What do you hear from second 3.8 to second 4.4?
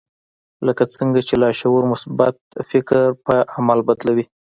بدلوي.